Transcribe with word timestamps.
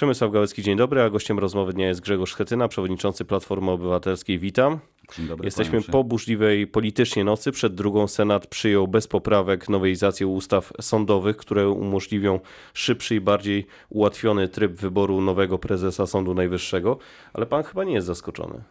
Przemysław 0.00 0.32
Gałecki, 0.32 0.62
dzień 0.62 0.76
dobry, 0.76 1.02
a 1.02 1.10
gościem 1.10 1.38
rozmowy 1.38 1.72
dnia 1.72 1.88
jest 1.88 2.00
Grzegorz 2.00 2.32
Schetyna, 2.32 2.68
przewodniczący 2.68 3.24
Platformy 3.24 3.70
Obywatelskiej. 3.70 4.38
Witam. 4.38 4.78
Dzień 5.16 5.26
dobry, 5.26 5.44
Jesteśmy 5.44 5.82
po 5.82 6.04
burzliwej 6.04 6.66
politycznie 6.66 7.24
nocy. 7.24 7.52
Przed 7.52 7.74
drugą 7.74 8.08
Senat 8.08 8.46
przyjął 8.46 8.88
bez 8.88 9.08
poprawek 9.08 9.68
nowelizację 9.68 10.26
ustaw 10.26 10.72
sądowych, 10.80 11.36
które 11.36 11.68
umożliwią 11.68 12.40
szybszy 12.74 13.14
i 13.14 13.20
bardziej 13.20 13.66
ułatwiony 13.88 14.48
tryb 14.48 14.72
wyboru 14.72 15.20
nowego 15.20 15.58
prezesa 15.58 16.06
Sądu 16.06 16.34
Najwyższego. 16.34 16.98
Ale 17.32 17.46
pan 17.46 17.62
chyba 17.62 17.84
nie 17.84 17.94
jest 17.94 18.06
zaskoczony. 18.06 18.62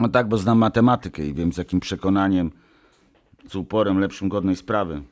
No 0.00 0.08
tak, 0.08 0.28
bo 0.28 0.38
znam 0.38 0.58
matematykę 0.58 1.26
i 1.26 1.34
wiem 1.34 1.52
z 1.52 1.56
jakim 1.56 1.80
przekonaniem, 1.80 2.50
z 3.48 3.56
uporem 3.56 3.98
lepszym 3.98 4.28
godnej 4.28 4.56
sprawy. 4.56 5.02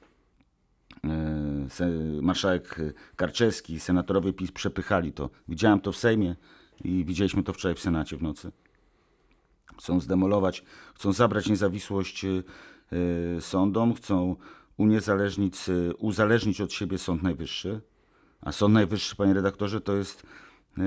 Marszałek 2.22 2.76
Karczewski, 3.16 3.80
senatorowie 3.80 4.32
PiS 4.32 4.52
przepychali 4.52 5.12
to. 5.12 5.30
Widziałem 5.48 5.80
to 5.80 5.92
w 5.92 5.96
Sejmie 5.96 6.36
i 6.84 7.04
widzieliśmy 7.04 7.42
to 7.42 7.52
wczoraj 7.52 7.74
w 7.74 7.80
Senacie 7.80 8.16
w 8.16 8.22
nocy. 8.22 8.52
Chcą 9.78 10.00
zdemolować, 10.00 10.64
chcą 10.95 11.12
zabrać 11.12 11.48
niezawisłość 11.48 12.24
e, 12.24 12.42
sądom, 13.41 13.95
chcą 13.95 14.36
uniezależnić, 14.77 15.69
e, 15.69 15.95
uzależnić 15.95 16.60
od 16.60 16.72
siebie 16.72 16.98
Sąd 16.98 17.22
Najwyższy. 17.22 17.80
A 18.41 18.52
Sąd 18.52 18.74
Najwyższy, 18.74 19.16
panie 19.16 19.34
redaktorze, 19.34 19.80
to 19.80 19.97
jest 19.97 20.22
e, 20.78 20.83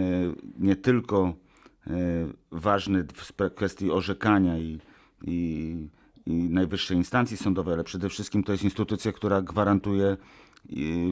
nie 0.60 0.76
tylko 0.76 1.34
ważny 2.52 3.08
w 3.14 3.54
kwestii 3.56 3.92
orzekania 3.92 4.58
i, 4.58 4.80
i, 5.22 5.76
i 6.26 6.34
najwyższej 6.34 6.98
instancji 6.98 7.38
sądowej, 7.38 7.74
ale 7.74 7.84
przede 7.84 8.10
wszystkim 8.10 8.44
to 8.44 8.52
jest 8.52 8.64
instytucja, 8.64 9.12
która 9.12 9.42
gwarantuje 9.42 10.18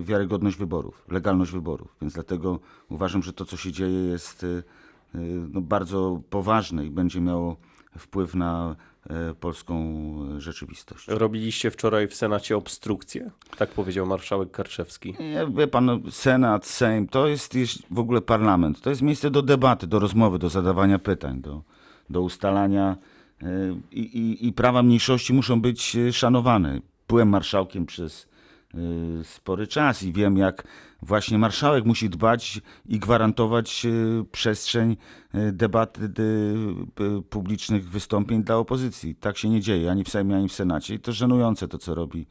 wiarygodność 0.04 0.58
wyborów, 0.58 1.06
legalność 1.10 1.52
wyborów. 1.52 1.96
Więc 2.02 2.14
dlatego 2.14 2.60
uważam, 2.90 3.24
że 3.24 3.34
to, 3.34 3.46
co 3.46 3.58
się 3.58 3.72
dzieje, 3.72 4.00
jest 4.00 4.44
e, 4.44 4.48
e, 4.48 5.20
no, 5.54 5.62
bardzo 5.62 6.22
poważne 6.30 6.86
i 6.86 6.90
będzie 6.90 7.22
miało 7.22 7.58
wpływ 7.98 8.36
na 8.36 8.76
e, 9.10 9.34
polską 9.34 10.06
rzeczywistość. 10.38 11.08
Robiliście 11.08 11.72
wczoraj 11.72 12.08
w 12.08 12.16
Senacie 12.16 12.58
obstrukcję? 12.58 13.32
Tak 13.58 13.70
powiedział 13.70 14.06
marszałek 14.06 14.52
Karczewski. 14.52 15.16
Nie, 15.20 15.48
Wie 15.58 15.68
pan, 15.68 15.86
no, 15.86 16.00
Senat, 16.10 16.66
Sejm, 16.66 17.08
to 17.08 17.28
jest 17.28 17.54
w 17.92 18.00
ogóle 18.00 18.22
parlament. 18.22 18.82
To 18.82 18.90
jest 18.90 19.02
miejsce 19.02 19.32
do 19.32 19.42
debaty, 19.42 19.88
do 19.88 20.00
rozmowy, 20.00 20.40
do 20.40 20.50
zadawania 20.50 21.00
pytań, 21.00 21.42
do, 21.42 21.62
do 22.10 22.22
ustalania 22.22 22.98
y, 23.44 23.46
i, 23.92 24.00
i, 24.00 24.48
i 24.48 24.54
prawa 24.54 24.84
mniejszości 24.84 25.34
muszą 25.34 25.62
być 25.62 25.96
y, 25.96 26.14
szanowane. 26.14 26.80
Byłem 27.08 27.30
marszałkiem 27.30 27.86
przez 27.86 28.24
y, 28.24 28.31
spory 29.24 29.68
czas 29.68 30.04
i 30.04 30.14
wiem, 30.14 30.38
jak 30.38 30.68
właśnie 31.02 31.38
marszałek 31.38 31.86
musi 31.86 32.10
dbać 32.10 32.62
i 32.86 33.00
gwarantować 33.00 33.86
y, 33.86 34.26
przestrzeń 34.32 34.98
y, 35.36 35.52
debaty 35.52 36.02
y, 36.02 37.04
y, 37.04 37.22
publicznych 37.22 37.90
wystąpień 37.90 38.44
dla 38.44 38.58
opozycji. 38.58 39.16
Tak 39.16 39.38
się 39.38 39.50
nie 39.50 39.62
dzieje 39.62 39.92
ani 39.92 40.04
w 40.04 40.10
Sejmie, 40.10 40.36
ani 40.36 40.50
w 40.50 40.54
Senacie 40.54 40.94
i 40.94 41.00
to 41.00 41.12
żenujące 41.12 41.68
to, 41.68 41.78
co 41.78 41.96
robi 41.96 42.28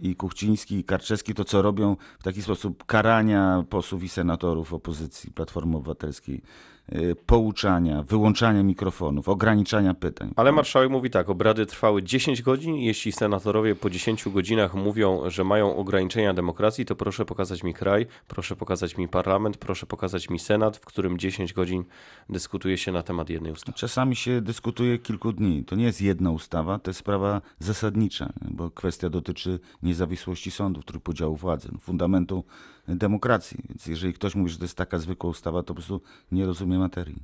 i 0.00 0.16
Kuchciński, 0.16 0.76
i 0.76 0.84
Karczewski, 0.84 1.34
to 1.34 1.44
co 1.44 1.62
robią 1.62 1.96
w 2.18 2.22
taki 2.22 2.42
sposób 2.42 2.84
karania 2.84 3.64
posłów 3.70 4.02
i 4.02 4.08
senatorów 4.08 4.74
opozycji 4.74 5.32
Platformy 5.32 5.76
Obywatelskiej, 5.76 6.36
y, 6.36 6.77
pouczania, 7.26 8.02
wyłączania 8.02 8.62
mikrofonów, 8.62 9.28
ograniczania 9.28 9.94
pytań. 9.94 10.32
Ale 10.36 10.52
marszałek 10.52 10.90
mówi 10.90 11.10
tak, 11.10 11.28
obrady 11.28 11.66
trwały 11.66 12.02
10 12.02 12.42
godzin. 12.42 12.76
Jeśli 12.76 13.12
senatorowie 13.12 13.74
po 13.74 13.90
10 13.90 14.28
godzinach 14.28 14.74
mówią, 14.74 15.30
że 15.30 15.44
mają 15.44 15.76
ograniczenia 15.76 16.34
demokracji, 16.34 16.84
to 16.84 16.96
proszę 16.96 17.24
pokazać 17.24 17.62
mi 17.62 17.74
kraj, 17.74 18.06
proszę 18.28 18.56
pokazać 18.56 18.96
mi 18.96 19.08
parlament, 19.08 19.56
proszę 19.56 19.86
pokazać 19.86 20.30
mi 20.30 20.38
senat, 20.38 20.76
w 20.76 20.84
którym 20.84 21.18
10 21.18 21.52
godzin 21.52 21.84
dyskutuje 22.28 22.78
się 22.78 22.92
na 22.92 23.02
temat 23.02 23.30
jednej 23.30 23.52
ustawy. 23.52 23.78
Czasami 23.78 24.16
się 24.16 24.40
dyskutuje 24.40 24.98
kilku 24.98 25.32
dni. 25.32 25.64
To 25.64 25.76
nie 25.76 25.84
jest 25.84 26.02
jedna 26.02 26.30
ustawa, 26.30 26.78
to 26.78 26.90
jest 26.90 27.00
sprawa 27.00 27.40
zasadnicza, 27.58 28.32
bo 28.50 28.70
kwestia 28.70 29.10
dotyczy 29.10 29.60
niezawisłości 29.82 30.50
sądów, 30.50 30.84
trójpodziału 30.84 31.36
władzy, 31.36 31.68
no, 31.72 31.78
fundamentu 31.78 32.44
demokracji. 32.88 33.58
Więc 33.68 33.86
jeżeli 33.86 34.12
ktoś 34.12 34.34
mówi, 34.34 34.50
że 34.50 34.58
to 34.58 34.64
jest 34.64 34.76
taka 34.76 34.98
zwykła 34.98 35.30
ustawa, 35.30 35.62
to 35.62 35.66
po 35.66 35.74
prostu 35.74 36.00
nie 36.32 36.46
rozumie 36.46 36.78
materii. 36.78 37.22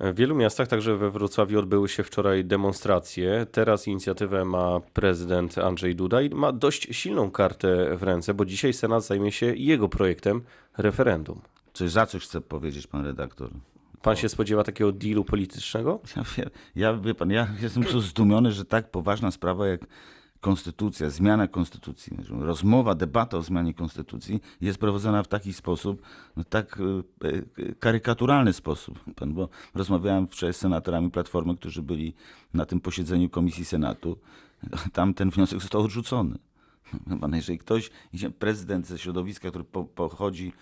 W 0.00 0.14
wielu 0.14 0.34
miastach, 0.34 0.68
także 0.68 0.96
we 0.96 1.10
Wrocławiu, 1.10 1.58
odbyły 1.58 1.88
się 1.88 2.02
wczoraj 2.02 2.44
demonstracje. 2.44 3.46
Teraz 3.52 3.88
inicjatywę 3.88 4.44
ma 4.44 4.80
prezydent 4.80 5.58
Andrzej 5.58 5.96
Duda 5.96 6.22
i 6.22 6.30
ma 6.30 6.52
dość 6.52 6.96
silną 6.96 7.30
kartę 7.30 7.96
w 7.96 8.02
ręce, 8.02 8.34
bo 8.34 8.44
dzisiaj 8.44 8.72
Senat 8.72 9.04
zajmie 9.04 9.32
się 9.32 9.46
jego 9.46 9.88
projektem 9.88 10.42
referendum. 10.78 11.40
Coś 11.72 11.90
za 11.90 12.06
coś 12.06 12.22
chce 12.22 12.40
powiedzieć 12.40 12.86
pan 12.86 13.04
redaktor. 13.04 13.50
Pan 14.02 14.16
się 14.16 14.28
spodziewa 14.28 14.64
takiego 14.64 14.92
dealu 14.92 15.24
politycznego? 15.24 16.00
Ja, 16.16 16.44
ja 16.76 16.94
wie 16.94 17.14
pan, 17.14 17.30
ja 17.30 17.48
jestem 17.62 17.82
po 17.82 18.00
zdumiony, 18.00 18.52
że 18.52 18.64
tak 18.64 18.90
poważna 18.90 19.30
sprawa 19.30 19.66
jak 19.66 19.80
konstytucja, 20.40 21.10
zmiana 21.10 21.48
konstytucji, 21.48 22.16
rozmowa, 22.28 22.94
debata 22.94 23.36
o 23.36 23.42
zmianie 23.42 23.74
konstytucji 23.74 24.40
jest 24.60 24.78
prowadzona 24.78 25.22
w 25.22 25.28
taki 25.28 25.52
sposób, 25.52 26.02
no 26.36 26.44
tak 26.44 26.78
e, 27.24 27.28
e, 27.28 27.74
karykaturalny 27.74 28.52
sposób. 28.52 29.04
Bo 29.26 29.48
rozmawiałem 29.74 30.26
wczoraj 30.26 30.54
z 30.54 30.56
senatorami 30.56 31.10
Platformy, 31.10 31.56
którzy 31.56 31.82
byli 31.82 32.14
na 32.54 32.66
tym 32.66 32.80
posiedzeniu 32.80 33.30
Komisji 33.30 33.64
Senatu. 33.64 34.18
Tam 34.92 35.14
ten 35.14 35.30
wniosek 35.30 35.60
został 35.60 35.80
odrzucony. 35.82 36.38
Jeżeli 37.32 37.58
ktoś, 37.58 37.90
prezydent 38.38 38.86
ze 38.86 38.98
środowiska, 38.98 39.48
który 39.48 39.64
po, 39.64 39.84
pochodzi 39.84 40.52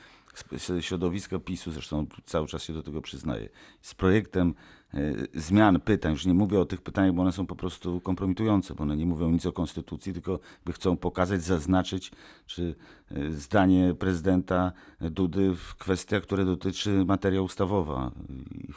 środowiska 0.80 1.38
PiSu, 1.38 1.70
zresztą 1.70 2.06
cały 2.24 2.46
czas 2.46 2.62
się 2.62 2.72
do 2.72 2.82
tego 2.82 3.02
przyznaje, 3.02 3.48
z 3.80 3.94
projektem 3.94 4.54
e, 4.94 4.98
zmian 5.34 5.80
pytań, 5.80 6.12
już 6.12 6.26
nie 6.26 6.34
mówię 6.34 6.60
o 6.60 6.64
tych 6.64 6.80
pytaniach, 6.82 7.12
bo 7.14 7.22
one 7.22 7.32
są 7.32 7.46
po 7.46 7.56
prostu 7.56 8.00
kompromitujące, 8.00 8.74
bo 8.74 8.82
one 8.82 8.96
nie 8.96 9.06
mówią 9.06 9.30
nic 9.30 9.46
o 9.46 9.52
konstytucji, 9.52 10.12
tylko 10.12 10.38
by 10.64 10.72
chcą 10.72 10.96
pokazać, 10.96 11.42
zaznaczyć, 11.42 12.10
czy 12.46 12.74
e, 13.10 13.30
zdanie 13.30 13.94
prezydenta 13.98 14.72
Dudy 15.00 15.54
w 15.54 15.74
kwestiach, 15.74 16.22
które 16.22 16.44
dotyczy 16.44 17.04
materia 17.04 17.42
ustawowa. 17.42 18.10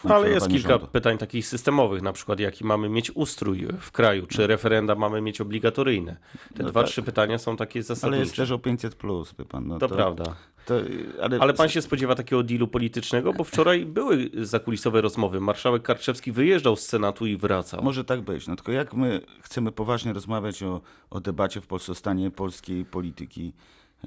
No, 0.03 0.15
ale 0.15 0.29
jest 0.29 0.47
kilka 0.47 0.69
rządu. 0.69 0.87
pytań 0.87 1.17
takich 1.17 1.47
systemowych, 1.47 2.01
na 2.01 2.13
przykład 2.13 2.39
jaki 2.39 2.65
mamy 2.65 2.89
mieć 2.89 3.11
ustrój 3.15 3.67
w 3.79 3.91
kraju, 3.91 4.27
czy 4.27 4.47
referenda 4.47 4.95
mamy 4.95 5.21
mieć 5.21 5.41
obligatoryjne. 5.41 6.17
Te 6.55 6.63
No 6.63 6.69
dwa, 6.69 6.81
tak. 6.81 6.89
trzy 6.89 7.03
pytania 7.03 7.37
są 7.37 7.57
takie 7.57 7.79
Ale 7.79 7.83
zasadnicze. 7.83 8.19
jest 8.23 8.35
też 8.35 8.51
o 8.51 8.59
500 8.59 8.95
plus, 8.95 9.33
wie 9.39 9.45
pan. 9.45 9.67
No 9.67 9.79
To 9.79 9.89
prawda. 9.89 10.35
To, 10.71 11.23
ale, 11.23 11.39
Ale 11.39 11.53
pan 11.53 11.69
się 11.69 11.81
spodziewa 11.81 12.15
takiego 12.15 12.43
dealu 12.43 12.67
politycznego? 12.67 13.33
Bo 13.33 13.43
wczoraj 13.43 13.85
były 13.85 14.29
zakulisowe 14.33 15.01
rozmowy. 15.01 15.39
Marszałek 15.39 15.83
Karczewski 15.83 16.31
wyjeżdżał 16.31 16.75
z 16.75 16.85
Senatu 16.85 17.25
i 17.25 17.37
wracał. 17.37 17.83
Może 17.83 18.03
tak 18.03 18.21
być. 18.21 18.47
No 18.47 18.55
tylko 18.55 18.71
jak 18.71 18.93
my 18.93 19.21
chcemy 19.41 19.71
poważnie 19.71 20.13
rozmawiać 20.13 20.63
o, 20.63 20.81
o 21.09 21.19
debacie 21.19 21.61
w 21.61 21.67
Polsce, 21.67 21.91
o 21.91 21.95
stanie 21.95 22.31
polskiej 22.31 22.85
polityki, 22.85 23.53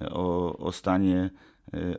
e, 0.00 0.10
o, 0.10 0.56
o 0.56 0.72
stanie, 0.72 1.30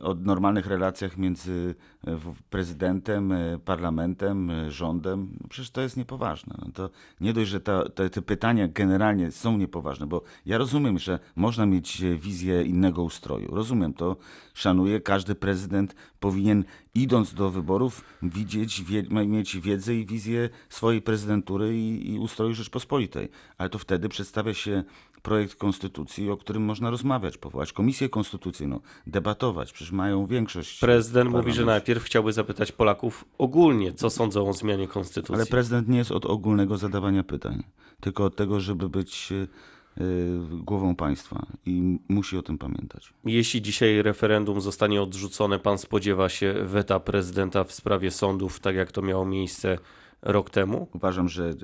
o 0.00 0.14
normalnych 0.14 0.66
relacjach 0.66 1.16
między 1.16 1.74
w- 2.04 2.42
prezydentem, 2.50 3.32
e, 3.32 3.58
parlamentem, 3.58 4.52
rządem, 4.68 5.28
no 5.40 5.48
przecież 5.48 5.70
to 5.70 5.80
jest 5.80 5.96
niepoważne. 5.96 6.54
No 6.58 6.72
to 6.74 6.90
nie 7.20 7.32
dość, 7.32 7.50
że 7.50 7.60
ta, 7.60 7.88
te, 7.88 8.10
te 8.10 8.22
pytania 8.22 8.68
generalnie 8.68 9.30
są 9.30 9.58
niepoważne, 9.58 10.06
bo 10.06 10.22
ja 10.46 10.58
rozumiem, 10.58 10.98
że 10.98 11.18
można 11.36 11.66
mieć 11.66 12.02
wizję 12.18 12.62
innego 12.62 13.02
ustroju. 13.02 13.54
Rozumiem 13.54 13.94
to, 13.94 14.16
szanuję. 14.54 15.00
Każdy 15.00 15.34
prezydent 15.34 15.94
powinien 16.20 16.64
idąc 16.94 17.34
do 17.34 17.50
wyborów 17.50 18.04
widzieć, 18.22 18.82
wie, 18.82 19.02
mieć 19.26 19.56
wiedzę 19.60 19.94
i 19.94 20.06
wizję 20.06 20.48
swojej 20.68 21.02
prezydentury 21.02 21.78
i, 21.78 22.12
i 22.14 22.18
ustroju 22.18 22.54
Rzeczpospolitej. 22.54 23.28
Ale 23.58 23.68
to 23.70 23.78
wtedy 23.78 24.08
przedstawia 24.08 24.54
się 24.54 24.84
projekt 25.26 25.54
konstytucji, 25.54 26.30
o 26.30 26.36
którym 26.36 26.62
można 26.62 26.90
rozmawiać, 26.90 27.38
powołać 27.38 27.72
komisję 27.72 28.08
konstytucyjną, 28.08 28.80
debatować. 29.06 29.72
Przecież 29.72 29.92
mają 29.92 30.26
większość. 30.26 30.80
Prezydent 30.80 31.30
mówi, 31.30 31.52
że 31.52 31.64
najpierw 31.64 32.04
chciałby 32.04 32.32
zapytać 32.32 32.72
Polaków 32.72 33.24
ogólnie, 33.38 33.92
co 33.92 34.10
sądzą 34.10 34.48
o 34.48 34.52
zmianie 34.52 34.88
konstytucji. 34.88 35.34
Ale 35.34 35.46
prezydent 35.46 35.88
nie 35.88 35.98
jest 35.98 36.12
od 36.12 36.26
ogólnego 36.26 36.78
zadawania 36.78 37.24
pytań, 37.24 37.62
tylko 38.00 38.24
od 38.24 38.36
tego, 38.36 38.60
żeby 38.60 38.88
być 38.88 39.32
e, 39.32 39.36
e, 39.36 40.04
głową 40.50 40.96
państwa 40.96 41.46
i 41.66 41.98
musi 42.08 42.38
o 42.38 42.42
tym 42.42 42.58
pamiętać. 42.58 43.12
Jeśli 43.24 43.62
dzisiaj 43.62 44.02
referendum 44.02 44.60
zostanie 44.60 45.02
odrzucone, 45.02 45.58
pan 45.58 45.78
spodziewa 45.78 46.28
się 46.28 46.54
weta 46.64 47.00
prezydenta 47.00 47.64
w 47.64 47.72
sprawie 47.72 48.10
sądów, 48.10 48.60
tak 48.60 48.76
jak 48.76 48.92
to 48.92 49.02
miało 49.02 49.26
miejsce 49.26 49.78
rok 50.22 50.50
temu? 50.50 50.88
Uważam, 50.94 51.28
że 51.28 51.54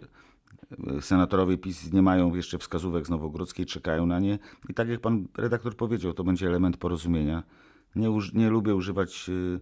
senatorowie 1.01 1.59
PiS 1.59 1.93
nie 1.93 2.03
mają 2.03 2.35
jeszcze 2.35 2.59
wskazówek 2.59 3.07
z 3.07 3.11
Nowogrodzkiej, 3.11 3.67
czekają 3.67 4.07
na 4.07 4.21
nie. 4.21 4.39
I 4.69 4.75
tak 4.75 4.89
jak 4.89 5.01
pan 5.01 5.29
redaktor 5.37 5.77
powiedział, 5.77 6.13
to 6.13 6.25
będzie 6.25 6.47
element 6.47 6.77
porozumienia. 6.77 7.43
Nie, 7.97 8.11
uż, 8.11 8.33
nie 8.33 8.51
lubię 8.51 8.75
używać 8.75 9.29
y, 9.29 9.61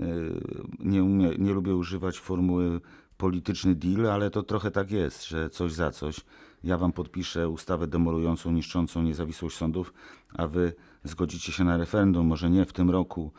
y, 0.00 0.40
nie, 0.78 1.04
umie, 1.04 1.30
nie 1.38 1.52
lubię 1.52 1.74
używać 1.74 2.18
formuły 2.18 2.80
polityczny 3.16 3.74
deal, 3.74 4.06
ale 4.06 4.30
to 4.30 4.42
trochę 4.42 4.70
tak 4.70 4.90
jest, 4.90 5.28
że 5.28 5.50
coś 5.50 5.72
za 5.72 5.90
coś. 5.90 6.20
Ja 6.64 6.78
wam 6.78 6.92
podpiszę 6.92 7.48
ustawę 7.48 7.86
demolującą, 7.86 8.52
niszczącą 8.52 9.02
niezawisłość 9.02 9.56
sądów, 9.56 9.92
a 10.34 10.46
wy 10.46 10.72
zgodzicie 11.04 11.52
się 11.52 11.64
na 11.64 11.76
referendum, 11.76 12.26
może 12.26 12.50
nie 12.50 12.64
w 12.64 12.72
tym 12.72 12.90
roku, 12.90 13.32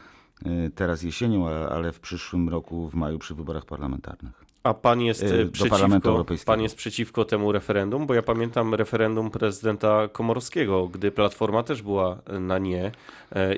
y, 0.45 0.71
teraz 0.75 1.03
jesienią, 1.03 1.49
ale 1.49 1.91
w 1.91 1.99
przyszłym 1.99 2.49
roku 2.49 2.89
w 2.89 2.95
maju 2.95 3.19
przy 3.19 3.35
wyborach 3.35 3.65
parlamentarnych. 3.65 4.50
A 4.63 4.73
pan 4.73 5.01
jest, 5.01 5.23
E, 5.23 5.25
e, 5.25 5.29
do 5.45 5.51
Parlamentu 5.51 5.51
przeciwko, 5.79 6.09
Europejskiego. 6.09 6.51
pan 6.53 6.61
jest 6.61 6.75
przeciwko 6.75 7.25
temu 7.25 7.51
referendum? 7.51 8.05
Bo 8.07 8.13
ja 8.13 8.21
pamiętam 8.21 8.75
referendum 8.75 9.31
prezydenta 9.31 10.07
Komorowskiego, 10.07 10.87
gdy 10.87 11.11
Platforma 11.11 11.63
też 11.63 11.81
była 11.81 12.17
na 12.39 12.57
nie 12.57 12.91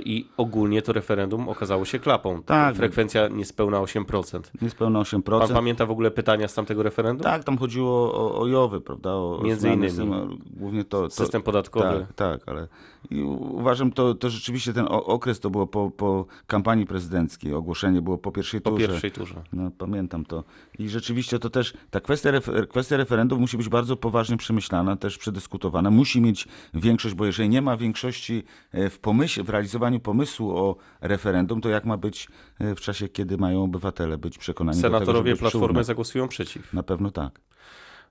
i 0.06 0.28
ogólnie 0.38 0.82
to 0.82 0.94
referendum 0.94 1.50
okazało 1.50 1.86
się 1.86 2.00
klapą. 2.00 2.44
Tak. 2.44 2.76
Frekwencja 2.76 3.28
niespełna 3.28 3.80
8%. 3.82 4.40
Niespełna 4.62 5.00
8%. 5.00 5.40
Pan 5.40 5.54
pamięta 5.56 5.86
w 5.86 5.92
ogóle 5.92 6.12
pytania 6.12 6.48
z 6.48 6.54
tamtego 6.54 6.84
referendum? 6.84 7.24
Tak, 7.24 7.44
tam 7.44 7.58
chodziło 7.58 8.14
o, 8.14 8.42
o 8.42 8.48
JOWY, 8.48 8.82
prawda? 8.82 9.14
O, 9.14 9.40
Między 9.44 9.68
innymi. 9.68 9.90
systemu, 9.90 10.28
Głównie 10.46 10.84
to, 10.84 11.02
to, 11.02 11.10
System 11.10 11.42
podatkowy. 11.42 11.86
Tak, 12.00 12.14
tak, 12.16 12.50
ale 12.50 12.68
i 13.10 13.22
uważam, 13.24 13.92
to, 13.92 14.16
to 14.16 14.30
rzeczywiście 14.30 14.74
ten 14.74 14.86
okres 14.90 15.40
to 15.40 15.50
było 15.50 15.68
po, 15.68 15.92
po 15.92 16.26
kampanii 16.48 16.86
prezydenckiej. 16.86 17.54
Ogłoszenie 17.54 18.02
było 18.02 18.18
po 18.18 18.32
pierwszej 18.32 18.62
Po 18.62 18.72
turze. 18.72 18.88
pierwszej 18.88 19.12
turze. 19.12 19.44
No, 19.54 19.72
pamiętam 19.78 20.26
to. 20.26 20.44
I 20.80 20.90
rzeczywiście 20.90 21.40
to 21.40 21.50
też, 21.50 21.74
ta 21.90 22.00
kwestia, 22.00 22.32
refer, 22.32 22.68
kwestia 22.68 22.98
referendum 22.98 23.40
musi 23.40 23.58
być 23.58 23.70
bardzo 23.70 23.98
poważnie 23.98 24.38
przemyślana, 24.38 24.96
też 24.96 25.18
przedyskutowana. 25.18 25.92
Musi 25.92 26.22
mieć 26.22 26.48
większość, 26.74 27.16
bo 27.16 27.26
jeżeli 27.26 27.50
nie 27.50 27.62
ma 27.62 27.78
większości 27.78 28.44
e, 28.72 28.90
w 28.90 29.00
w 29.44 29.50
realizowaniu 29.50 30.00
pomysłu 30.00 30.58
o 30.58 30.76
referendum, 31.02 31.62
to 31.62 31.70
jak 31.70 31.86
ma 31.86 31.98
być 31.98 32.28
e, 32.60 32.76
w 32.76 32.82
czasie, 32.82 33.10
kiedy 33.10 33.38
mają 33.38 33.64
obywatele 33.64 34.18
być 34.18 34.38
przekonani 34.38 34.78
do 34.78 34.88
tego, 34.88 34.98
Senatorowie 34.98 35.36
Platformy 35.36 35.84
zagłosują 35.84 36.28
przeciw. 36.28 36.74
Na 36.74 36.84
pewno 36.84 37.12
tak. 37.12 37.40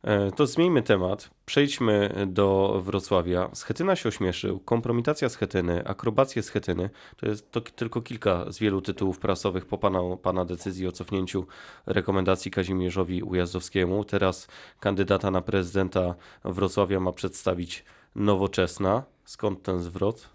E, 0.02 0.30
To 0.32 0.46
zmieńmy 0.46 0.82
temat. 0.82 1.30
Przejdźmy 1.46 2.26
do 2.26 2.80
Wrocławia. 2.84 3.50
Schetyna 3.54 3.96
się 3.96 4.08
ośmieszył, 4.08 4.60
kompromitacja 4.60 5.28
Schetyny, 5.28 5.86
akrobacje 5.86 6.42
Schetyny. 6.42 6.90
To 7.16 7.26
jest 7.26 7.50
to 7.50 7.60
tylko 7.60 8.02
kilka 8.02 8.52
z 8.52 8.58
wielu 8.58 8.80
tytułów 8.82 9.18
prasowych 9.18 9.66
po 9.66 9.78
pana, 9.78 10.00
pana 10.22 10.44
decyzji 10.44 10.88
o 10.88 10.92
cofnięciu 10.92 11.46
rekomendacji 11.86 12.50
Kazimierzowi 12.50 13.22
Ujazdowskiemu. 13.22 14.04
Teraz 14.04 14.48
kandydata 14.80 15.30
na 15.30 15.40
prezydenta 15.40 16.14
Wrocławia 16.44 17.00
ma 17.00 17.12
przedstawić 17.12 17.84
Nowoczesna. 18.16 19.02
Skąd 19.24 19.62
ten 19.62 19.82
zwrot? 19.82 20.28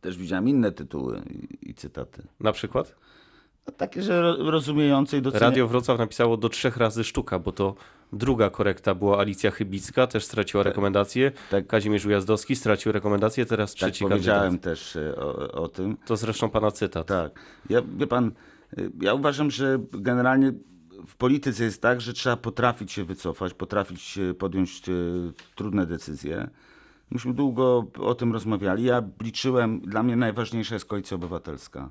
Też 0.00 0.18
widziałem 0.18 0.48
inne 0.48 0.72
tytuły 0.72 1.22
i, 1.30 1.70
i 1.70 1.74
cytaty. 1.74 2.22
Na 2.40 2.52
przykład? 2.52 2.94
No, 3.66 3.72
takie, 3.72 4.02
że 4.02 4.20
ro- 4.22 4.50
rozumiejące 4.50 5.18
i 5.18 5.22
doceniające. 5.22 5.50
Radio 5.50 5.68
Wrocław 5.68 5.98
napisało 5.98 6.36
do 6.36 6.48
trzech 6.48 6.76
razy 6.76 7.04
sztuka, 7.04 7.38
bo 7.38 7.52
to 7.52 7.74
druga 8.12 8.50
korekta 8.50 8.94
była 8.94 9.18
Alicja 9.18 9.50
Chybicka, 9.50 10.06
też 10.06 10.24
straciła 10.24 10.62
rekomendację. 10.62 11.32
tak. 11.50 11.66
Kazimierz 11.66 12.06
Ujazdowski 12.06 12.56
stracił 12.56 12.92
rekomendację, 12.92 13.46
teraz 13.46 13.70
Tak 13.70 13.76
trzeci 13.76 14.04
powiedziałem 14.04 14.42
kandydat. 14.42 14.64
też 14.64 14.96
e, 14.96 15.16
o, 15.16 15.52
o 15.52 15.68
tym. 15.68 15.96
To 16.06 16.16
zresztą 16.16 16.50
pana 16.50 16.70
cytat. 16.70 17.06
Tak. 17.06 17.40
Ja, 17.70 17.82
wie 17.96 18.06
pan, 18.06 18.32
y, 18.78 18.90
ja 19.02 19.14
uważam, 19.14 19.50
że 19.50 19.78
generalnie 19.92 20.52
w 21.06 21.16
polityce 21.16 21.64
jest 21.64 21.82
tak, 21.82 22.00
że 22.00 22.12
trzeba 22.12 22.36
potrafić 22.36 22.92
się 22.92 23.04
wycofać, 23.04 23.54
potrafić 23.54 24.18
e, 24.18 24.34
podjąć 24.34 24.88
e, 24.88 24.92
trudne 25.54 25.86
decyzje. 25.86 26.50
Myśmy 27.10 27.34
długo 27.34 27.86
o 27.98 28.14
tym 28.14 28.32
rozmawiali. 28.32 28.84
Ja 28.84 29.02
liczyłem, 29.22 29.80
dla 29.80 30.02
mnie 30.02 30.16
najważniejsza 30.16 30.74
jest 30.74 30.84
koalicja 30.84 31.14
obywatelska. 31.14 31.90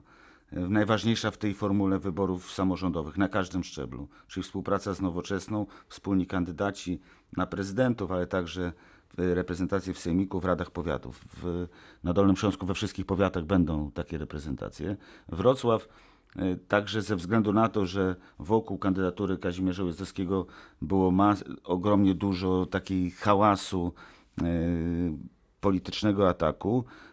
E, 0.53 0.59
Najważniejsza 0.59 1.31
w 1.31 1.37
tej 1.37 1.53
formule 1.53 1.99
wyborów 1.99 2.51
samorządowych 2.51 3.17
na 3.17 3.29
każdym 3.29 3.63
szczeblu, 3.63 4.07
czyli 4.27 4.43
współpraca 4.43 4.93
z 4.93 5.01
nowoczesną, 5.01 5.65
wspólni 5.89 6.27
kandydaci 6.27 6.99
na 7.37 7.47
prezydentów, 7.47 8.11
ale 8.11 8.27
także 8.27 8.73
w 9.17 9.33
reprezentacje 9.33 9.93
w 9.93 9.99
sejmiku, 9.99 10.39
w 10.39 10.45
radach 10.45 10.71
powiatów. 10.71 11.25
W, 11.33 11.67
na 12.03 12.13
Dolnym 12.13 12.35
Śląsku 12.35 12.65
we 12.65 12.73
wszystkich 12.73 13.05
powiatach 13.05 13.45
będą 13.45 13.91
takie 13.91 14.17
reprezentacje. 14.17 14.97
Wrocław 15.29 15.87
e, 16.35 16.55
także 16.55 17.01
ze 17.01 17.15
względu 17.15 17.53
na 17.53 17.69
to, 17.69 17.85
że 17.85 18.15
wokół 18.39 18.77
kandydatury 18.77 19.37
Kazimierza 19.37 19.83
Ujazdowskiego 19.83 20.45
było 20.81 21.13
ogromnie 21.63 22.15
dużo 22.15 22.65
takiej 22.65 23.11
hałasu, 23.11 23.93
e, 24.41 24.43
politycznego 25.61 26.29
ataku, 26.29 26.83
e, 26.87 27.08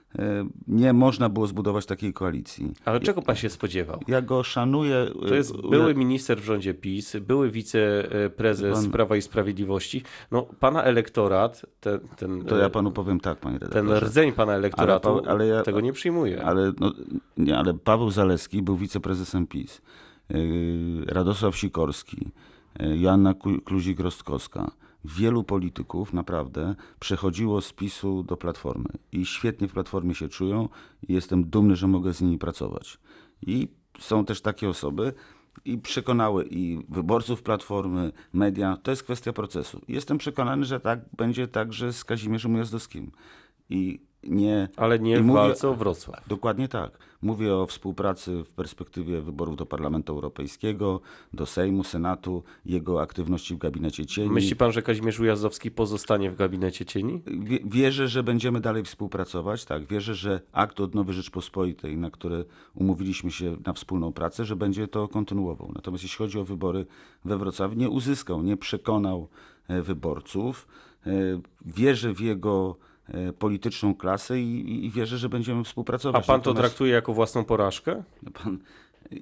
nie 0.69 0.93
można 0.93 1.29
było 1.29 1.47
zbudować 1.47 1.87
takiej 1.87 2.13
koalicji. 2.13 2.73
Ale 2.85 3.01
czego 3.01 3.23
pan 3.23 3.37
się 3.37 3.51
spodziewał? 3.51 4.01
Ja 4.09 4.23
go 4.23 4.43
szanuję. 4.43 5.07
To 5.29 5.35
jest 5.35 5.55
e, 5.55 5.69
były 5.71 5.95
minister 5.95 6.41
w 6.41 6.45
rządzie 6.45 6.75
PiS, 6.75 7.17
były 7.17 7.51
wiceprezes 7.51 8.75
Pan- 8.83 8.91
Prawa 8.91 9.17
i 9.17 9.23
Sprawiedliwości. 9.23 10.03
No, 10.31 10.43
pana 10.61 10.83
elektorat, 10.83 11.67
ten, 11.81 12.01
ten, 12.17 12.45
To 12.45 12.57
ja 12.57 12.71
panu 12.71 12.91
powiem 12.91 13.21
tak, 13.21 13.39
panie 13.39 13.59
ten 13.59 13.69
redaktorze. 13.69 14.07
rdzeń 14.07 14.33
pana 14.33 14.53
elektoratu 14.53 15.09
Ale 15.09 15.29
ale 15.31 15.47
ja- 15.47 15.63
tego 15.63 15.81
nie 15.81 15.93
przyjmuje. 15.93 16.45
Ale, 16.45 16.73
no, 16.81 16.93
nie, 17.37 17.59
ale 17.59 17.75
Paweł 17.75 18.11
Zaleski 18.11 18.63
był 18.63 18.77
wiceprezesem 18.77 19.47
PiS. 19.47 19.83
Radosław 21.07 21.57
Sikorski, 21.57 22.29
Joanna 22.81 23.35
Kluzik-Rostkowska. 23.65 24.71
Wielu 25.07 25.45
polityków 25.45 26.13
naprawdę 26.13 26.75
przechodziło 27.01 27.61
z 27.61 27.73
PiSu 27.73 28.23
do 28.23 28.37
Platformy 28.37 28.89
i 29.13 29.27
świetnie 29.27 29.69
w 29.69 29.73
Platformie 29.73 30.15
się 30.15 30.29
czują 30.29 30.69
i 31.09 31.13
jestem 31.13 31.45
dumny, 31.45 31.77
że 31.77 31.87
mogę 31.87 32.15
z 32.15 32.21
nimi 32.21 32.39
pracować. 32.39 32.99
I 33.43 33.69
są 33.99 34.25
też 34.25 34.41
takie 34.41 34.69
osoby 34.69 35.13
i 35.65 35.79
przekonały 35.79 36.47
i 36.51 36.79
wyborców 36.89 37.43
Platformy, 37.43 38.13
media. 38.33 38.79
To 38.83 38.91
jest 38.91 39.03
kwestia 39.03 39.33
procesu. 39.33 39.81
Jestem 39.89 40.19
przekonany, 40.19 40.65
że 40.65 40.81
tak 40.81 41.01
będzie 41.17 41.49
także 41.49 41.93
z 41.93 42.05
Kazimierzem 42.05 42.55
Ujazdowskim. 42.55 43.13
I 43.71 44.01
nie, 44.29 44.69
Ale 44.77 44.99
nie 44.99 45.21
w 45.21 45.25
mówię- 45.25 45.41
walce 45.41 45.69
o 45.69 45.75
Wrocław. 45.75 46.29
Dokładnie 46.29 46.69
tak. 46.69 46.99
Mówię 47.23 47.55
o 47.55 47.67
współpracy 47.67 48.45
w 48.45 48.53
perspektywie 48.53 49.21
wyborów 49.21 49.57
do 49.57 49.67
Parlamentu 49.67 50.13
Europejskiego, 50.13 51.01
do 51.33 51.47
Sejmu, 51.47 51.85
Senatu, 51.85 52.43
jego 52.67 53.03
aktywności 53.03 53.55
w 53.55 53.59
gabinecie 53.59 54.07
cieni. 54.07 54.31
Myśli 54.31 54.57
pan, 54.57 54.73
że 54.73 54.83
Kazimierz 54.83 55.21
Ujazdowski 55.21 55.71
pozostanie 55.71 56.31
w 56.31 56.37
gabinecie 56.37 56.85
cieni? 56.85 57.23
Wie- 57.27 57.59
Wierzę, 57.65 58.09
że 58.09 58.23
będziemy 58.23 58.61
dalej 58.61 58.85
współpracować. 58.85 59.65
Tak, 59.65 59.85
wierzę, 59.87 60.15
że 60.15 60.41
akt 60.53 60.81
odnowy 60.81 61.13
Rzeczpospolitej, 61.13 61.97
na 61.97 62.11
który 62.11 62.45
umówiliśmy 62.75 63.31
się 63.31 63.57
na 63.67 63.73
wspólną 63.73 64.13
pracę, 64.13 64.45
że 64.45 64.57
będzie 64.57 64.89
to 64.89 65.09
kontynuował. 65.09 65.73
Natomiast 65.75 66.05
jeśli 66.05 66.19
chodzi 66.19 66.39
o 66.39 66.45
wybory 66.45 66.87
we 67.25 67.39
Wrocławiu, 67.39 67.75
nie 67.79 67.91
uzyskał, 67.91 68.43
nie 68.43 68.57
przekonał 68.57 69.29
e, 69.69 69.83
wyborców. 69.83 70.69
E, 71.07 71.11
Wierzę 71.67 72.13
w 72.15 72.21
jego 72.21 72.77
polityczną 73.39 73.95
klasę 73.95 74.41
i, 74.41 74.85
i 74.87 74.91
wierzę, 74.91 75.19
że 75.19 75.29
będziemy 75.29 75.61
A 75.61 75.65
współpracować. 75.65 76.27
pan 76.27 76.41
to 76.41 76.51
Natomiast- 76.51 76.61
traktuje 76.71 76.93
jako 76.93 77.15
własną 77.15 77.45
porażkę? 77.45 78.03
Pan, 78.43 78.59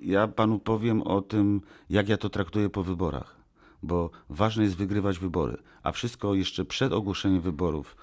ja 0.02 0.28
panu 0.28 0.58
powiem 0.58 1.02
o 1.02 1.20
tym, 1.22 1.60
jak 1.90 2.08
ja 2.08 2.16
to 2.16 2.28
traktuję 2.28 2.70
po 2.70 2.82
wyborach, 2.82 3.36
bo 3.82 4.10
ważne 4.30 4.62
jest 4.64 4.76
wygrywać 4.76 5.18
wybory, 5.18 5.56
a 5.82 5.92
wszystko 5.92 6.34
jeszcze 6.34 6.64
przed 6.64 6.92
ogłoszeniem 6.92 7.40
wyborów, 7.40 7.96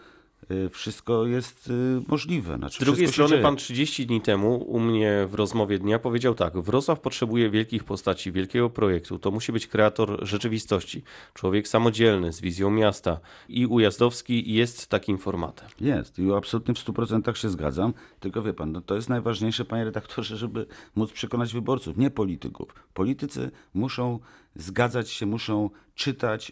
wszystko 0.71 1.25
jest 1.25 1.67
y, 1.67 2.01
możliwe. 2.07 2.57
Znaczy, 2.57 2.77
Z 2.77 2.85
drugiej 2.85 3.07
strony 3.07 3.37
pan 3.37 3.55
30 3.55 4.05
dni 4.05 4.21
temu 4.21 4.57
u 4.57 4.79
mnie 4.79 5.27
w 5.29 5.33
rozmowie 5.33 5.79
dnia 5.79 5.99
powiedział 5.99 6.35
tak, 6.35 6.57
Wrocław 6.57 6.99
potrzebuje 6.99 7.49
wielkich 7.49 7.83
postaci, 7.83 8.31
wielkiego 8.31 8.69
projektu, 8.69 9.19
to 9.19 9.31
musi 9.31 9.51
być 9.51 9.67
kreator 9.67 10.19
rzeczywistości, 10.21 11.03
człowiek 11.33 11.67
samodzielny, 11.67 12.33
z 12.33 12.41
wizją 12.41 12.71
miasta 12.71 13.19
i 13.49 13.65
Ujazdowski 13.65 14.53
jest 14.53 14.87
takim 14.87 15.17
formatem. 15.17 15.69
Jest 15.81 16.19
i 16.19 16.33
absolutnie 16.33 16.73
w 16.73 16.77
100% 16.77 17.35
się 17.35 17.49
zgadzam, 17.49 17.93
tylko 18.19 18.41
wie 18.41 18.53
pan, 18.53 18.71
no 18.71 18.81
to 18.81 18.95
jest 18.95 19.09
najważniejsze, 19.09 19.65
panie 19.65 19.83
redaktorze, 19.83 20.37
żeby 20.37 20.65
móc 20.95 21.11
przekonać 21.11 21.53
wyborców, 21.53 21.97
nie 21.97 22.09
polityków. 22.09 22.75
Politycy 22.93 23.51
muszą 23.73 24.19
zgadzać 24.55 25.09
się, 25.09 25.25
muszą 25.25 25.69
czytać 25.95 26.51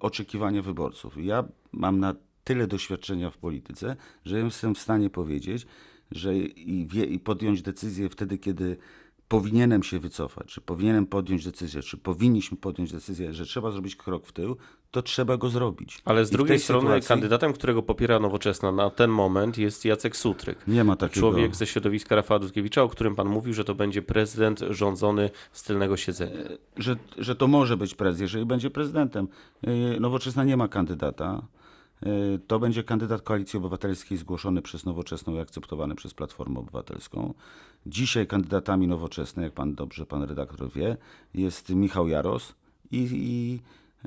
oczekiwania 0.00 0.62
wyborców. 0.62 1.24
Ja 1.24 1.44
mam 1.72 2.00
na 2.00 2.14
tyle 2.44 2.66
doświadczenia 2.66 3.30
w 3.30 3.38
polityce, 3.38 3.96
że 4.24 4.38
jestem 4.38 4.74
w 4.74 4.78
stanie 4.78 5.10
powiedzieć, 5.10 5.66
że 6.10 6.38
i, 6.38 6.86
wie, 6.86 7.04
i 7.04 7.18
podjąć 7.18 7.62
decyzję 7.62 8.08
wtedy, 8.08 8.38
kiedy 8.38 8.76
powinienem 9.30 9.82
się 9.82 9.98
wycofać, 9.98 10.46
czy 10.46 10.60
powinienem 10.60 11.06
podjąć 11.06 11.44
decyzję, 11.44 11.82
czy 11.82 11.96
powinniśmy 11.96 12.56
podjąć 12.56 12.92
decyzję, 12.92 13.34
że 13.34 13.46
trzeba 13.46 13.70
zrobić 13.70 13.96
krok 13.96 14.26
w 14.26 14.32
tył, 14.32 14.56
to 14.90 15.02
trzeba 15.02 15.36
go 15.36 15.48
zrobić. 15.48 16.02
Ale 16.04 16.24
z 16.24 16.30
drugiej 16.30 16.58
strony 16.58 16.82
sytuacji 16.82 17.08
kandydatem, 17.08 17.52
którego 17.52 17.82
popiera 17.82 18.20
Nowoczesna 18.20 18.72
na 18.72 18.90
ten 18.90 19.10
moment 19.10 19.58
jest 19.58 19.84
Jacek 19.84 20.16
Sutryk. 20.16 20.68
Nie 20.68 20.84
ma 20.84 20.96
takiego. 20.96 21.20
Człowiek 21.20 21.56
ze 21.56 21.66
środowiska 21.66 22.16
Rafała 22.16 22.38
Dudkiewicza, 22.38 22.82
o 22.82 22.88
którym 22.88 23.16
pan 23.16 23.28
mówił, 23.28 23.54
że 23.54 23.64
to 23.64 23.74
będzie 23.74 24.02
prezydent 24.02 24.60
rządzony 24.70 25.30
z 25.52 25.62
tylnego 25.62 25.96
siedzenia. 25.96 26.36
że, 26.76 26.96
że 27.18 27.36
to 27.36 27.46
może 27.46 27.76
być 27.76 27.94
prezes, 27.94 28.20
jeżeli 28.20 28.46
będzie 28.46 28.70
prezydentem. 28.70 29.28
Yy, 29.62 30.00
Nowoczesna 30.00 30.44
nie 30.44 30.56
ma 30.56 30.68
kandydata. 30.68 31.42
Yy, 32.02 32.40
To 32.46 32.58
będzie 32.58 32.84
kandydat 32.84 33.22
Koalicji 33.22 33.56
Obywatelskiej 33.56 34.18
zgłoszony 34.18 34.62
przez 34.62 34.84
Nowoczesną 34.84 35.34
i 35.34 35.38
akceptowany 35.38 35.94
przez 35.94 36.14
Platformę 36.14 36.60
Obywatelską. 36.60 37.34
Dzisiaj 37.86 38.26
kandydatami 38.26 38.86
Nowoczesnej, 38.86 39.44
jak 39.44 39.52
pan 39.52 39.74
dobrze, 39.74 40.06
pan 40.06 40.22
redaktor 40.22 40.70
wie, 40.72 40.96
jest 41.34 41.70
Michał 41.70 42.08
Jaros 42.08 42.54
i, 42.90 43.08
i, 43.12 43.52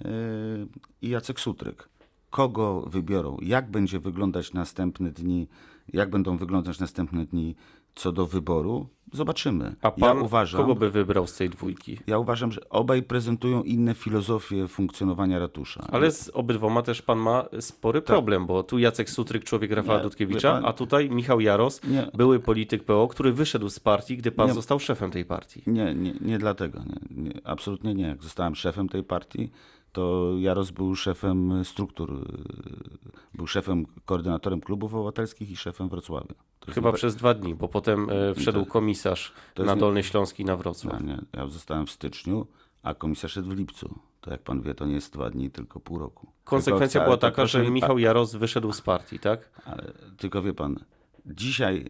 yy, 0.05 0.67
i 1.01 1.09
Jacek 1.09 1.39
Sutryk. 1.39 1.89
Kogo 2.29 2.81
wybiorą, 2.81 3.37
jak 3.41 3.71
będzie 3.71 3.99
wyglądać 3.99 4.53
następne 4.53 5.11
dni, 5.11 5.47
jak 5.93 6.09
będą 6.09 6.37
wyglądać 6.37 6.79
następne 6.79 7.25
dni, 7.25 7.55
co 7.95 8.11
do 8.11 8.25
wyboru, 8.27 8.87
zobaczymy. 9.13 9.75
A 9.81 9.91
pan 9.91 10.17
ja 10.17 10.23
uważam, 10.23 10.61
kogo 10.61 10.75
by 10.75 10.91
wybrał 10.91 11.27
z 11.27 11.35
tej 11.37 11.49
dwójki? 11.49 11.99
ja 12.07 12.17
uważam, 12.17 12.51
że 12.51 12.69
obaj 12.69 13.03
prezentują 13.03 13.63
inne 13.63 13.93
filozofie 13.93 14.67
funkcjonowania 14.67 15.39
ratusza. 15.39 15.87
Ale 15.91 16.11
z 16.11 16.29
obydwoma 16.33 16.81
też 16.81 17.01
pan 17.01 17.19
ma 17.19 17.45
spory 17.59 18.01
problem, 18.01 18.45
bo 18.45 18.63
tu 18.63 18.79
Jacek 18.79 19.09
Sutryk, 19.09 19.43
człowiek 19.43 19.71
Rafała 19.71 19.97
Nie, 19.97 20.03
Dudkiewicza, 20.03 20.51
pan- 20.53 20.65
a 20.65 20.73
tutaj 20.73 21.09
Michał 21.09 21.39
Jaros, 21.39 21.81
Nie. 21.83 22.07
były 22.13 22.39
polityk 22.39 22.83
PO, 22.83 23.07
który 23.07 23.33
wyszedł 23.33 23.69
z 23.69 23.79
partii, 23.79 24.17
gdy 24.17 24.31
pan 24.31 24.47
Nie. 24.47 24.53
został 24.53 24.79
szefem 24.79 25.11
tej 25.11 25.25
partii. 25.25 25.61
Nie, 25.67 25.95
nie, 25.95 26.13
nie 26.21 26.37
dlatego. 26.37 26.79
Nie, 26.79 27.23
nie, 27.23 27.33
absolutnie 27.43 27.95
nie. 27.95 28.07
Jak 28.07 28.23
zostałem 28.23 28.55
szefem 28.55 28.89
tej 28.89 29.03
partii, 29.03 29.49
to 29.93 30.31
Jaros 30.39 30.71
był 30.71 30.95
szefem 30.95 31.65
struktur. 31.65 32.11
yy, 32.11 33.13
Był 33.33 33.47
szefem, 33.47 33.85
koordynatorem 34.05 34.61
klubów 34.61 34.93
obywatelskich 34.93 35.51
i 35.51 35.55
szefem 35.55 35.89
Wrocławia. 35.89 36.35
To 36.59 36.71
Chyba 36.71 36.89
nie- 36.89 36.95
przez 36.95 37.15
dwa 37.15 37.33
dni, 37.33 37.55
bo 37.55 37.67
potem 37.67 38.09
e, 38.09 38.33
wszedł 38.35 38.65
komisarz 38.65 39.33
to 39.53 39.63
na 39.63 39.73
nie- 39.73 39.79
Dolny 39.79 40.03
Śląski 40.03 40.41
i 40.43 40.45
na 40.45 40.57
Wrocław. 40.57 41.01
Nie, 41.03 41.21
ja 41.33 41.47
zostałem 41.47 41.85
w 41.85 41.91
styczniu, 41.91 42.47
a 42.83 42.93
komisja 42.93 43.29
szedł 43.29 43.49
w 43.49 43.53
lipcu. 43.57 43.99
To 44.21 44.31
jak 44.31 44.41
pan 44.41 44.61
wie, 44.61 44.75
to 44.75 44.85
nie 44.85 44.93
jest 44.93 45.13
dwa 45.13 45.29
dni, 45.29 45.51
tylko 45.51 45.79
pół 45.79 45.99
roku. 45.99 46.27
Konsekwencja 46.43 46.99
Tylko- 47.01 47.05
była 47.05 47.17
to 47.17 47.27
taka, 47.31 47.45
że 47.45 47.63
mi- 47.63 47.71
Michał 47.71 47.99
Jaros 47.99 48.35
wyszedł 48.35 48.71
z 48.73 48.81
partii, 48.81 49.19
tak? 49.19 49.61
Ale 49.65 49.91
tylko 50.17 50.41
wie 50.41 50.53
pan, 50.53 50.79
dzisiaj 51.25 51.89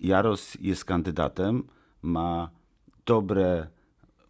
Jaros 0.00 0.54
jest 0.60 0.84
kandydatem, 0.84 1.62
ma 2.02 2.50
dobre, 3.06 3.66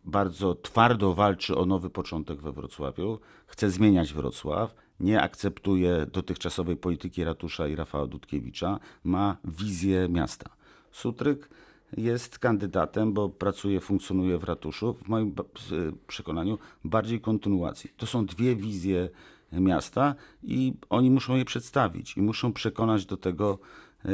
bardzo 0.04 0.54
twardo 0.54 1.14
walczy 1.14 1.56
o 1.56 1.66
nowy 1.66 1.90
początek 1.90 2.40
we 2.42 2.52
Wrocławiu, 2.52 3.18
chce 3.46 3.70
zmieniać 3.70 4.12
Wrocław, 4.12 4.74
nie 5.00 5.22
akceptuje 5.22 6.06
dotychczasowej 6.12 6.76
polityki 6.76 7.24
ratusza 7.24 7.68
i 7.68 7.74
Rafała 7.76 8.06
Dudkiewicza, 8.06 8.80
ma 9.04 9.36
wizję 9.44 10.08
miasta. 10.08 10.50
Sutryk 10.92 11.48
jest 11.96 12.38
kandydatem, 12.38 13.12
bo 13.12 13.28
pracuje, 13.28 13.80
funkcjonuje 13.80 14.38
w 14.38 14.44
ratuszu, 14.44 14.94
w 14.94 15.08
moim 15.08 15.34
s- 15.56 15.94
przekonaniu 16.06 16.58
bardziej 16.84 17.20
kontynuacji. 17.20 17.90
To 17.96 18.06
są 18.06 18.26
dwie 18.26 18.56
wizje 18.56 19.08
miasta 19.52 20.14
i 20.42 20.72
oni 20.90 21.10
muszą 21.10 21.36
je 21.36 21.44
przedstawić 21.44 22.16
i 22.16 22.22
muszą 22.22 22.52
przekonać 22.52 23.06
do 23.06 23.16
tego 23.16 23.58
e, 24.04 24.08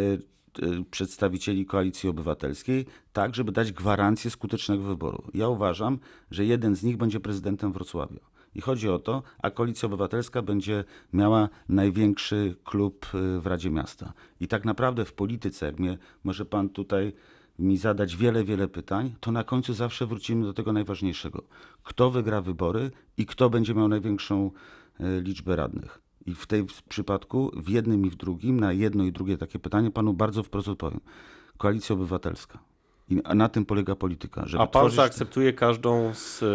przedstawicieli 0.90 1.66
koalicji 1.66 2.08
obywatelskiej, 2.08 2.86
tak, 3.12 3.34
żeby 3.34 3.52
dać 3.52 3.72
gwarancję 3.72 4.30
skutecznego 4.30 4.82
wyboru. 4.82 5.22
Ja 5.34 5.48
uważam, 5.48 5.98
że 6.30 6.44
jeden 6.44 6.76
z 6.76 6.82
nich 6.82 6.96
będzie 6.96 7.20
prezydentem 7.20 7.72
Wrocławia. 7.72 8.20
I 8.54 8.60
chodzi 8.60 8.88
o 8.88 8.98
to, 8.98 9.22
a 9.42 9.50
koalicja 9.50 9.86
obywatelska 9.86 10.42
będzie 10.42 10.84
miała 11.12 11.48
największy 11.68 12.56
klub 12.64 13.06
y, 13.14 13.40
w 13.40 13.46
Radzie 13.46 13.70
Miasta. 13.70 14.12
I 14.40 14.48
tak 14.48 14.64
naprawdę 14.64 15.04
w 15.04 15.12
polityce, 15.12 15.66
jak 15.66 15.78
mnie 15.78 15.98
może 16.24 16.44
pan 16.44 16.68
tutaj 16.68 17.12
mi 17.58 17.76
zadać 17.76 18.16
wiele, 18.16 18.44
wiele 18.44 18.68
pytań, 18.68 19.14
to 19.20 19.32
na 19.32 19.44
końcu 19.44 19.74
zawsze 19.74 20.06
wrócimy 20.06 20.44
do 20.44 20.52
tego 20.52 20.72
najważniejszego. 20.72 21.42
Kto 21.82 22.10
wygra 22.10 22.40
wybory 22.40 22.90
i 23.16 23.26
kto 23.26 23.50
będzie 23.50 23.74
miał 23.74 23.88
największą 23.88 24.50
y, 25.00 25.20
liczbę 25.20 25.56
radnych. 25.56 26.05
I 26.26 26.34
w 26.34 26.46
tej 26.46 26.64
przypadku, 26.88 27.50
w 27.56 27.68
jednym 27.68 28.06
i 28.06 28.10
w 28.10 28.16
drugim, 28.16 28.60
na 28.60 28.72
jedno 28.72 29.04
i 29.04 29.12
drugie 29.12 29.38
takie 29.38 29.58
pytanie 29.58 29.90
panu 29.90 30.14
bardzo 30.14 30.42
wprost 30.42 30.68
odpowiem. 30.68 31.00
Koalicja 31.56 31.94
Obywatelska. 31.94 32.58
I 33.08 33.22
na 33.34 33.48
tym 33.48 33.64
polega 33.64 33.96
polityka. 33.96 34.42
Żeby 34.46 34.62
A 34.62 34.66
pan 34.66 34.82
tworzyć- 34.82 34.96
zaakceptuje 34.96 35.52
każdą 35.52 36.14
z 36.14 36.42
e, 36.42 36.46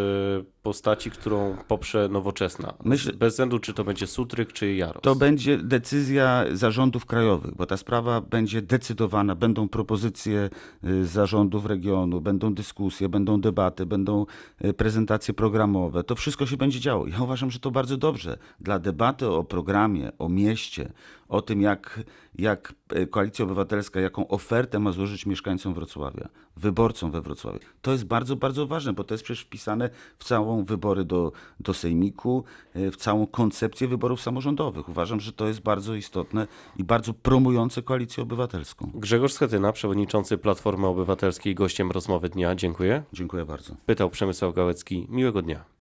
postaci, 0.64 1.12
którą 1.12 1.58
poprze 1.68 2.10
Nowoczesna? 2.12 2.74
Myślę- 2.86 3.14
Bez 3.14 3.34
względu, 3.34 3.60
czy 3.60 3.74
to 3.74 3.84
będzie 3.84 4.08
Sutryk, 4.08 4.54
czy 4.54 4.74
Jaros. 4.76 5.02
To 5.02 5.16
będzie 5.16 5.58
decyzja 5.58 6.46
zarządów 6.54 7.06
krajowych, 7.06 7.56
bo 7.56 7.66
ta 7.66 7.78
sprawa 7.78 8.22
będzie 8.22 8.62
decydowana, 8.62 9.36
będą 9.36 9.70
propozycje 9.70 10.50
y, 10.84 11.06
zarządów 11.06 11.66
regionu, 11.66 12.22
będą 12.22 12.54
dyskusje, 12.54 13.10
będą 13.10 13.42
debaty, 13.42 13.86
będą 13.86 14.26
y, 14.66 14.74
prezentacje 14.74 15.34
programowe. 15.34 16.04
To 16.04 16.16
wszystko 16.16 16.46
się 16.46 16.58
będzie 16.58 16.80
działo. 16.80 17.08
Ja 17.08 17.22
uważam, 17.22 17.52
że 17.52 17.60
to 17.60 17.72
bardzo 17.72 17.98
dobrze 17.98 18.38
dla 18.60 18.80
debaty 18.80 19.28
o 19.30 19.44
programie, 19.44 20.12
o 20.20 20.30
mieście, 20.30 20.92
o 21.32 21.42
tym, 21.42 21.62
jak, 21.62 22.00
jak 22.36 22.74
y, 22.96 23.08
Koalicja 23.08 23.46
Obywatelska, 23.46 24.00
jaką 24.00 24.28
ofertę 24.28 24.80
ma 24.80 24.92
złożyć 24.92 25.26
mieszkańcom 25.26 25.74
Wrocławia, 25.74 26.30
wyborcom 26.58 27.12
we 27.12 27.22
Wrocławiu. 27.22 27.60
To 27.82 27.92
jest 27.92 28.06
bardzo, 28.06 28.36
bardzo 28.36 28.68
ważne, 28.68 28.94
bo 28.94 29.04
to 29.04 29.14
jest 29.14 29.24
przecież 29.24 29.44
wpisane 29.44 29.90
w 30.20 30.24
całą 30.24 30.66
wybory 30.66 31.06
do, 31.06 31.32
do 31.60 31.74
Sejmiku, 31.74 32.44
y, 32.76 32.92
w 32.92 32.98
całą 32.98 33.28
koncepcję 33.28 33.88
wyborów 33.88 34.22
samorządowych. 34.22 34.90
Uważam, 34.90 35.20
że 35.20 35.34
to 35.34 35.48
jest 35.48 35.62
bardzo 35.62 35.96
istotne 35.96 36.48
i 36.78 36.84
bardzo 36.84 37.14
promujące 37.14 37.82
Koalicję 37.82 38.24
Obywatelską. 38.24 38.92
Grzegorz 38.96 39.34
Schetyna, 39.34 39.72
przewodniczący 39.72 40.38
Platformy 40.38 40.88
Obywatelskiej, 40.88 41.56
gościem 41.56 41.92
rozmowy 41.92 42.30
dnia. 42.30 42.56
Dziękuję. 42.56 43.04
Dziękuję 43.14 43.46
bardzo. 43.46 43.76
Pytał 43.86 44.10
Przemysław 44.10 44.56
Gałecki. 44.56 45.08
Miłego 45.10 45.42
dnia. 45.42 45.72